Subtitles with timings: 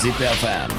[0.00, 0.70] Zip FM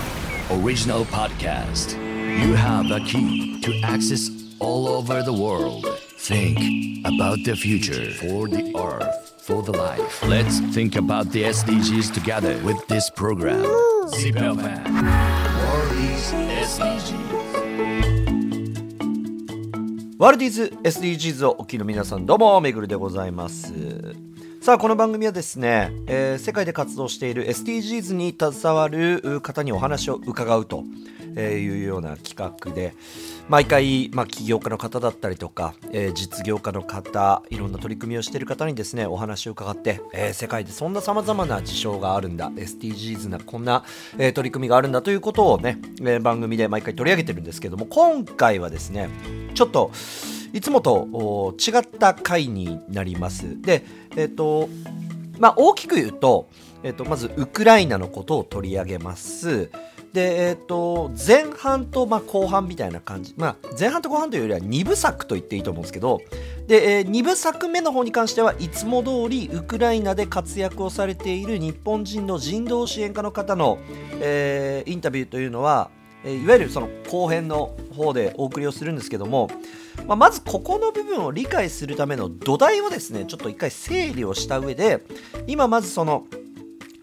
[0.64, 1.94] original podcast.
[2.42, 5.86] You have a key to access all over the world.
[6.18, 10.24] Think about the future for the earth, for the life.
[10.24, 13.64] Let's think about the SDGs together with this program.
[14.10, 14.84] Zip FM
[15.64, 16.34] World is
[16.74, 17.28] SDGs.
[20.20, 23.72] ワールディーズ SDGs をお聞きの皆さんどうもめぐるでございます
[24.63, 30.85] さあこの番組はですね、えー世界で活動している SDGs に携わる方にお話を伺うと
[31.37, 32.95] いうような企画で
[33.49, 43.83] 毎回、まあ、起業家の方だったりとか、えー実業家の方いろんな取り組みをしている方にですねお話を伺って、えー世界でそんなさまざまな事象があるんだ SDGs なこんな、
[44.17, 49.09] えー取り組みがあるんだということをね、えー番組で毎回取り上げてるんですけども今回はですね
[49.55, 49.91] ちょっと
[50.53, 53.61] いつもと違った回になります。
[53.61, 53.85] で、
[54.17, 54.69] えっ、と、
[55.39, 56.49] まあ、大きく言うと、
[56.83, 59.71] えっ、と、まず、ウクライナのことを取り上げます。
[60.13, 63.35] で、えっ、と、前半と、まあ、後半みたいな感じ。
[63.39, 66.21] まあ、前半と後半というよりは2部作と言っていいと思うんですけど、
[66.67, 73.79] で、え2部作目の方に関してはいつも通りウクライナで活躍をされている日本人の人道支援家の方の、
[74.21, 75.91] えーインタビューというのは、
[76.25, 79.51] いわゆるその後編の方でお送りをするんですけども、
[80.07, 85.05] まあ、まずここの部分を理解するための土台をですねちょっと一回整理をした上で
[85.47, 86.27] 今まずその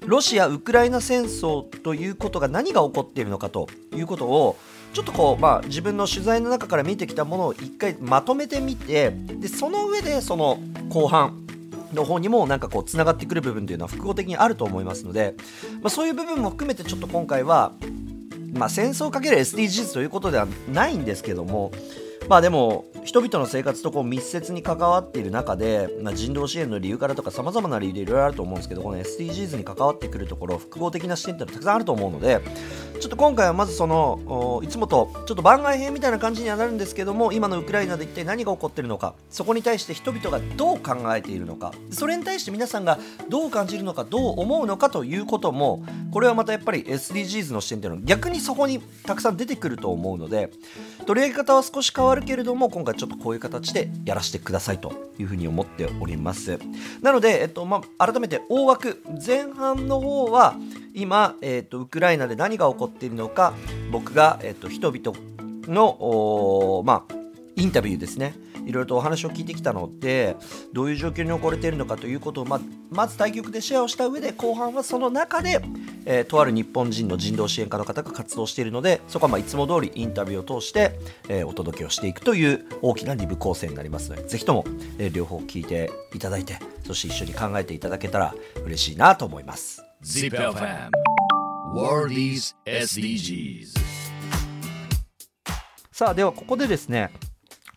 [0.06, 4.58] ロシア・ウクライナ戦争ということが何が起こっているのかということを
[4.94, 11.46] ちょっとこう、まあ、自分の取材の中から見てきたものを一回まとめてみてでその上でその後半
[11.94, 15.36] の方にもなんかこうつながってくる部分というのは複合的にあると思いますので、
[15.82, 17.74] まあ、そういう部分も含めてちょっと今回は
[18.54, 21.72] まあ、戦争かける SDGs ということではないんですけども
[22.30, 32.40] まあでも人々の生活とこう密接に関わっている中で、まあ、人道支援の理由からとかさまざまな理由でいろいろあると思うんですけどこの SDGs に関わってくるところ複合的な視点ってのはたくさんあると思うので
[33.00, 43.00] ちょっと今回はまずそのいつもとちょっと番外編みたいな感じにはなるんですけども今のウクライナで一体何が起こっているのかそこに対して人々がどう考えているのかそれに対して皆さんが
[43.30, 50.52] どう感じるのかどう思うのかということもこれはまたやっぱり SDGs の視点っていうのは逆にそこにたくさん出てくると思うので
[51.06, 56.60] 取り上げ方は少し変わるけれども今回ちょっとこういう形でやらせてくださいというふうに思っております。
[57.02, 60.56] なので、えっとまあ、改めて大枠前半の方は
[60.94, 63.54] 今、えっと、ウクライナで何が起こっているのか
[63.92, 65.18] 僕が、えっと、人々
[65.68, 67.14] のまあ
[67.56, 68.34] インタビューですね。
[68.70, 70.38] いろいろとお話を聞いてきたので
[70.74, 75.60] どういう状況に置かれているのかということをままず対局でシェアをした上で後半はその中で、
[76.06, 84.64] えーとある日本人の人道支援家の方が活動しているのでそこはまあいつも通りインタビューを通して、えーお届けをしていくという大きな2部構成になりますのでぜひとも、
[85.00, 89.84] えー両方聞いていただいてそして一緒に考えていただけたら嬉しいなと思います。
[92.66, 93.74] SDGs.
[95.92, 97.12] さあではここでですね、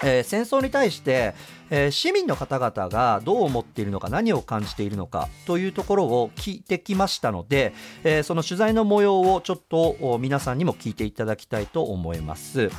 [0.02, 1.34] えー戦争に対して、
[1.70, 7.74] えー市民の方々がどう思っているのか何を感じているのかというところを聞いてきましたので、
[8.04, 12.70] えーその取材の模様をちょっと皆さんにも聞いていただきたいと思います。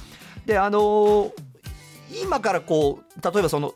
[0.45, 1.31] であの
[2.21, 3.73] 今からこう例えばその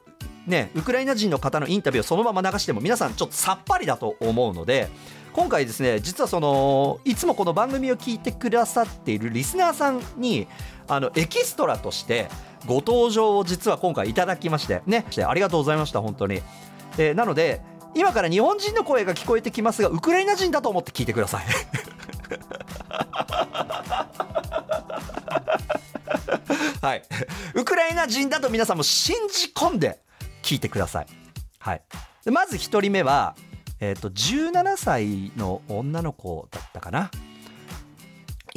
[0.48, 4.88] ね、ウクライナ人の方のインタビューをそのまま流しても皆さんちょっとさっぱりだと思うので
[5.34, 10.48] 今回ですね実はそのいつもこの番組を聞いてくださっているリスナーさんに
[10.88, 12.30] あのエキストラとして
[12.66, 16.42] ご登場を実は今回いただきましてねしてありがとうございました本当に、
[16.98, 17.62] えーなので
[17.96, 21.46] 今から日本人の声が聞こえてきますがウクライナ人だと思って聞いてください
[26.82, 27.04] はい、
[27.56, 30.00] ウクライナ人だと皆さんも信じ込んで
[30.44, 31.08] 聞いてください。
[31.60, 31.82] はい、
[32.32, 33.36] まず1人目は、
[33.80, 37.12] えー、と17歳の女の子だったかな。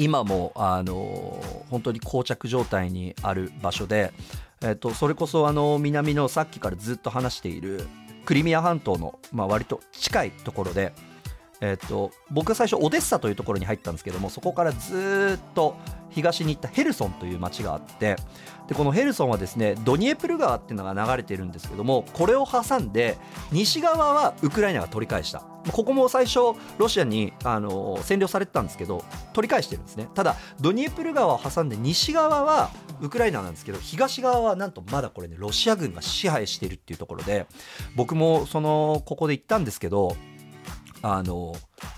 [0.01, 1.39] 今も、あの
[1.69, 4.15] 本当に膠着状態にある場所で、
[4.63, 7.87] えっ、とそれこそあの南のさっきからずっと話している
[8.25, 10.95] クリミア半島の、まあ、割と近いところで、
[11.61, 15.77] えー、と僕が最初オデッサというところに入ったんですけどもそこからずっと
[16.11, 18.17] 東に行ったヘルソンという町があって
[18.67, 23.17] でこのヘルソンはですねドニエプル川っていうのが流れてるんですけどもこれを挟んで
[23.53, 25.43] 西側はウクライナが取り返した。
[25.73, 26.39] ここも最初
[26.79, 29.05] ロシアにあの占領されてたんですけど
[29.35, 30.09] 取り返してるんですね。
[30.15, 32.71] ただドニエプル川を挟んで西側は
[33.03, 37.47] ウクライナなんですけど東側はなんとまだこれねロシア軍が支配しているっていうところで
[37.95, 40.17] 僕もそのここで行ったんですけど
[41.03, 41.55] あの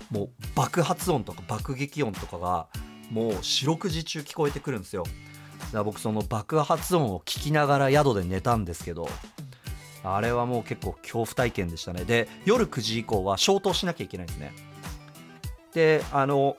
[0.09, 2.67] もう爆発音とか爆撃音とかが
[3.11, 5.03] もう四六時中聞こえてくるんですよ。
[5.03, 9.07] だから僕その爆発音を聞きながら宿で寝たんですけど
[10.03, 12.03] あれはもう結構恐怖体験でしたね。
[12.05, 14.53] で夜9時以降は消灯しなきゃいけないんですね。
[15.73, 16.55] であの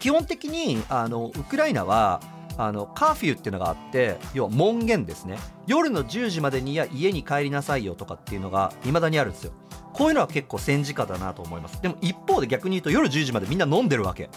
[0.00, 2.20] 基本的にあのウクライナは
[2.56, 5.38] あのカーフィーっていうのがあって要は門限ですね。
[5.66, 9.52] 夜の10時までにや家に帰りなさいよとかっていうのが未だにあるんですよ。
[9.98, 11.82] こういうのは結構戦時下だなと思います。
[11.82, 14.30] でも一方で逆に言うと夜10時までみんな飲んでるわけ。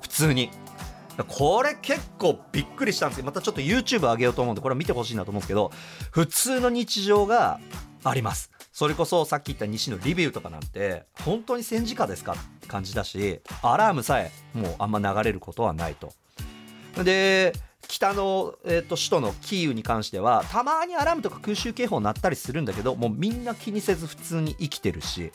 [0.00, 0.50] 普通に。
[1.28, 5.70] これ結構びっくりしたんですけどまたちょっと YouTube 上げようと思うんでこれは見てほしいなと思うんですけど
[6.10, 7.60] 普通の日常が
[8.04, 8.50] あります。
[8.72, 16.12] それこそさっき言った西のリビウとかなんて本当に戦時下ですかって感じだしアラームさえもうあんま流れることはないと。
[17.02, 17.52] で
[17.92, 25.30] 北の、えーと、首都のキーウに関してはたまにアラームとか空襲警報鳴ったりするんだけどもうみんな気にせず普通に生きてるし。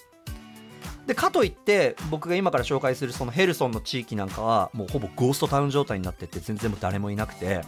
[1.05, 7.61] でかといって僕が今から紹介するそのヘルソンの地域なんかはもうほぼゴーストタウン状態になってて全然も誰もいなくて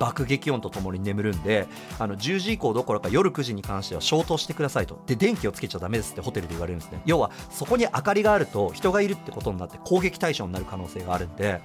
[0.00, 1.68] 爆撃音とともに眠るんで
[2.00, 5.00] あの10時以降どころか夜9時に関しては消灯してくださいと。
[5.06, 7.00] で電気をつけちゃダメですってホテルで言われるんですね。
[7.04, 11.60] 要はそこに明かりがあると人がいるってことになって攻撃対象になる可能性があるんで。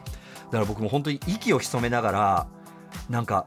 [0.46, 2.48] だから僕も本当に息を潜めながら
[3.10, 3.46] なんか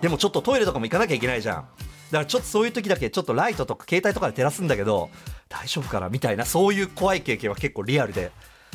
[0.00, 1.56] でもちょっとトイレとかも行かなきゃいけないじゃん。
[1.56, 5.08] だからちょっとそういう時だけちょっとライトとか携帯とかで照らすんだけど
[5.48, 8.32] 大丈夫かなみたいなそういう怖い経験は結構リアルで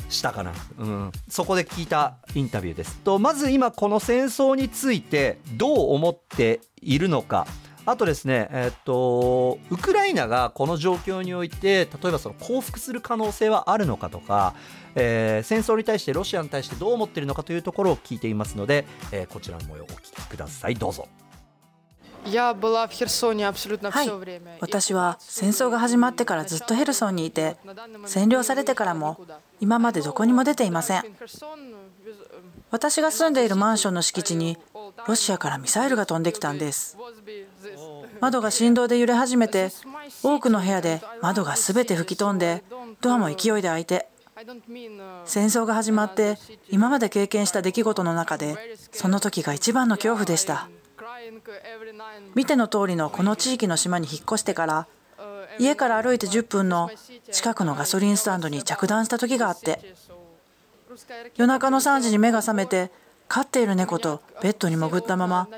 [0.08, 2.96] したかな、うん、そこで聞いたインタビューです。
[2.96, 7.46] とまず今この戦争についてどう思っているのか。
[7.90, 14.54] あとですね、えっと、ウクライナがこの状況において、例えばその降伏する可能性はあるのかとか、
[14.94, 20.74] えー、戦争に対してロシアに対してどう思っているのかというところを聞いていますので、えー、こちらの模様をお聞きください。
[20.74, 21.08] どうぞ。
[22.24, 27.56] はい、私は戦争が始まってからずっとヘルソンにいて
[28.04, 29.18] 占領されてからも
[29.60, 31.04] 今までどこにも出ていません
[32.70, 34.58] 私が住んでいるマンションの敷地に
[35.06, 36.96] ロシアからミサイルが飛んできたんです。
[38.20, 39.70] 窓が振動で揺れ始めて
[40.22, 42.64] 多くの部屋で窓が全て吹き飛んで
[43.00, 44.08] ドアも勢いで開いて
[45.24, 46.36] 戦争が始まって
[46.70, 48.56] 今まで経験した出来事の中で
[48.92, 50.68] その時が一番の恐怖でした。
[52.34, 54.86] 見ての通りのこの地域の島に引っ越してから
[55.58, 56.90] 家から歩いて10分の
[57.30, 59.94] 近くのガソリンスタンドに着弾した時があって
[61.36, 62.90] 夜中の3時に目が覚めて
[63.28, 65.48] 飼っている猫とベッドに潜ったまま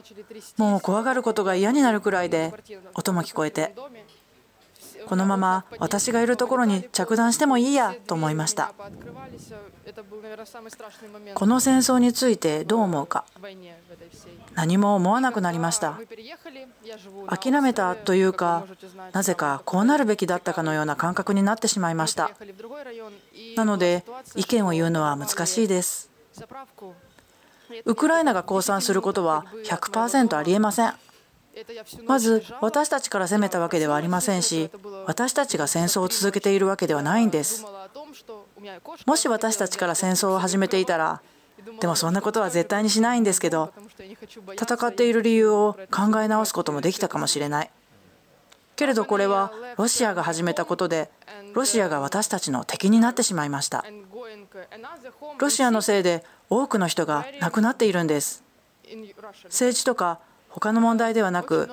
[0.56, 2.52] もう怖がることが嫌になるくらいで
[2.94, 3.74] 音も聞こえて
[5.06, 8.72] このまま私がいるところに着弾してもいいやと思いました。
[11.34, 13.24] この戦争についてどう思うか。
[14.54, 15.98] 何も思わなくなりました。
[17.28, 18.66] 諦めたというか
[19.12, 22.30] なぜかこうなるべきだったかのような感覚になってしまいました。
[23.56, 24.04] なので
[24.36, 26.10] 意見を言うのは難しいです。
[27.84, 30.94] ウクライナが降参することは100%ありえません。
[32.06, 34.70] まず私たちから攻めたわけではありませんし
[35.06, 37.66] 私たちが戦争を続けているわけではないんです。
[39.04, 41.20] もし私たちから戦争を始めていたら
[41.80, 43.72] でもそんなことは絶対にしないんですけど
[44.52, 47.70] 戦っている理由を考え直すこともできたかもしれない。
[48.76, 51.10] けれどこれはロシアが始めたことで
[51.52, 53.84] ロシアが私たちの敵になってしまいました。
[55.38, 58.42] ロシアのせいで多くの人が亡くなっているんです。
[59.44, 60.18] 政治とか
[60.48, 61.68] 他の問題ではなく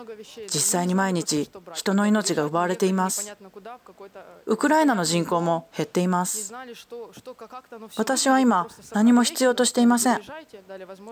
[0.45, 3.35] 実際に毎日人の命が奪われています。
[4.45, 6.53] ウクライナの人口も減っています。
[7.97, 10.21] 私は今何も必要としていません。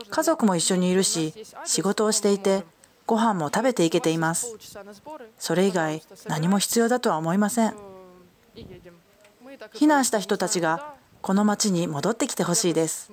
[0.10, 1.34] 家族も一緒にいるし
[1.66, 2.64] 仕事をしていて
[3.08, 4.56] ご飯も食べていけています。
[5.40, 7.76] それ以外何も必要だとは思いません。
[9.74, 10.94] 避難した人たちが
[11.24, 13.12] この町に戻ってきてほしいです。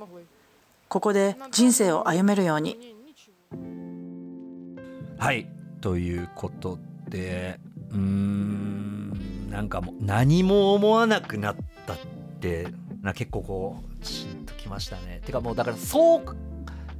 [0.92, 2.94] ここで人生を歩めるように。
[5.18, 5.48] はい
[5.80, 7.58] ということで
[7.92, 11.56] うーんなんかもう何も思わなくなっ
[11.86, 11.96] たっ
[12.40, 12.66] て
[13.00, 15.22] な結構こうしんときましたね。
[15.24, 16.24] てかもうだからそう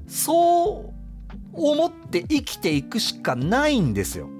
[0.07, 0.93] そう
[1.53, 4.31] 思って生きていくしかないんですよ。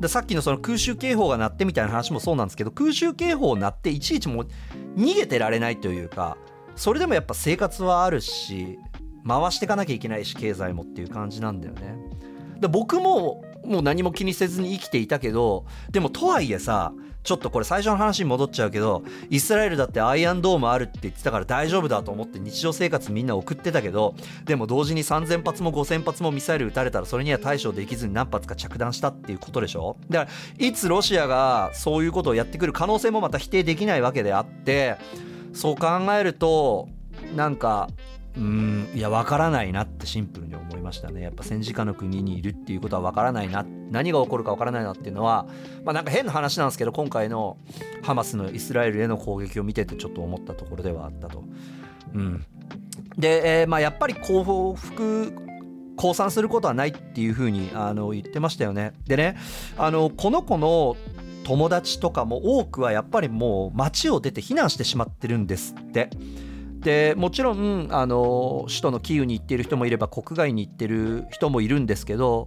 [0.00, 4.48] でさっきのその空襲警報が鳴ってみたいな話もそうなんですけど空襲警報鳴っていちいちもう
[4.96, 6.36] 逃げてられないというか
[6.76, 8.78] それでもやっぱ生活はあるし
[9.26, 11.96] 回していかなきゃいけないし経済もっていう感じなんだよね。
[12.60, 16.92] で僕ももう何も気にせずに生きていたけどでもとはいえさ
[17.24, 24.14] ちょっとこれ最初の話に戻っちゃうけどイスラエルだってアイアンドームあるって言ってたから大丈夫だと思って日常生活みんな送ってたけど
[24.44, 29.96] でも同時に3000発も5000発もミサイル撃たれたらそれには対処できずに何発か着弾したっていうことでしょ？
[30.08, 30.30] だか
[30.60, 34.96] らいつロシアがそういうことをやってくる可能性もまた否定できないわけであって
[35.56, 36.88] そう考えると
[37.34, 37.88] なんか
[38.36, 45.46] うんいや分からないなってシンプルに思いましたねやっぱ戦時下の国にいるっていうことは分からないな何が起こるか分からないなっていうのは
[45.84, 47.56] まあなんか変な話なんですけど今回の
[48.02, 51.42] ハマスのイスラエルへの攻撃を見ててちょっと思ったところではあったと。
[52.14, 52.44] うん
[53.16, 55.32] で、えーまあ、やっぱり幸福
[55.96, 58.92] 降参することはないっていうふうにあの言ってましたよね。
[59.06, 59.36] でね
[59.78, 60.96] あのこの子の
[61.46, 66.10] 友達とかも多くはやっぱりもう街を出て避難してしまってるんですって。
[66.80, 72.46] でもちろんあの首都のキーウに行っている人もいれば国外に行ってる人もいるんですけど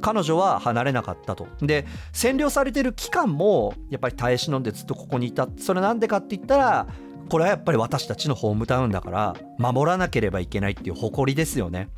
[0.00, 1.48] 彼女は離れなかったと。
[1.60, 6.86] で占領されてる期間もやっぱり耐え忍んでずっとここにいたそれなんでかって言ったら
[7.28, 11.88] これはやっぱり私たちのホームタウンだから守らなければいけないっていう誇りですよね。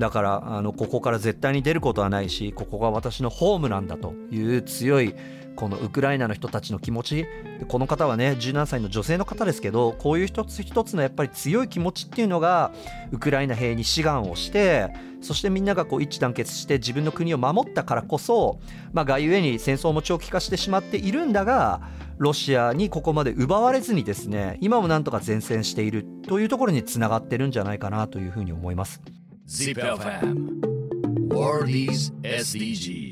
[0.00, 5.14] だからあのここから絶対に出ることはないしここが私のホームなんだという強い
[5.56, 7.26] このウクライナの人たちの気持ち
[7.68, 12.72] この方はね17歳の女性の方ですけどこういう一つ一つのやっぱり強い気持ちっていうのが
[13.12, 14.88] ウクライナ兵に志願をして
[15.20, 18.58] そしてみんながこう一致団結して自分の国を守ったからこそ、
[18.94, 21.82] まあ、がゆえに戦争も長期化してしまっているんだが
[22.16, 29.02] ロシアにここまで奪われずにですね今もなんとか前線しているというところにつながってるんじゃないかなというふうに思います。
[29.50, 30.60] Zip FM.
[31.26, 33.09] Worldies SDG.